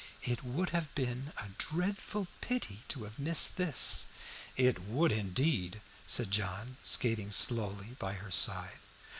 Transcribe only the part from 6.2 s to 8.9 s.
John, skating slowly by her side.